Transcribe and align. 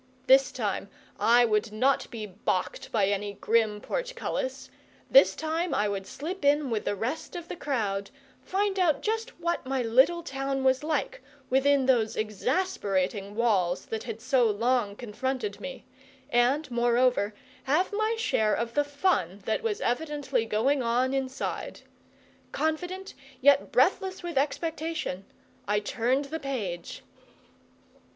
This 0.25 0.51
time 0.51 0.89
I 1.19 1.45
would 1.45 1.71
not 1.71 2.09
be 2.09 2.25
balked 2.25 2.91
by 2.91 3.05
any 3.05 3.33
grim 3.35 3.79
portcullis; 3.79 4.71
this 5.11 5.35
time 5.35 5.75
I 5.75 5.87
would 5.87 6.07
slip 6.07 6.43
in 6.43 6.71
with 6.71 6.85
the 6.85 6.95
rest 6.95 7.35
of 7.35 7.47
the 7.47 7.55
crowd, 7.55 8.09
find 8.41 8.79
out 8.79 9.03
just 9.03 9.39
what 9.39 9.63
my 9.63 9.83
little 9.83 10.23
town 10.23 10.63
was 10.63 10.83
like, 10.83 11.21
within 11.51 11.85
those 11.85 12.15
exasperating 12.17 13.35
walls 13.35 13.85
that 13.85 14.01
had 14.01 14.21
so 14.21 14.47
long 14.49 14.95
confronted 14.95 15.59
me, 15.61 15.85
and, 16.31 16.71
moreover, 16.71 17.35
have 17.65 17.93
my 17.93 18.15
share 18.17 18.55
of 18.55 18.73
the 18.73 18.83
fun 18.83 19.43
that 19.45 19.61
was 19.61 19.81
evidently 19.81 20.47
going 20.47 20.81
on 20.81 21.13
inside. 21.13 21.81
Confident, 22.51 23.13
yet 23.39 23.71
breathless 23.71 24.23
with 24.23 24.35
expectation, 24.35 25.25
I 25.67 25.79
turned 25.79 26.25
the 26.25 26.39
page. 26.39 27.03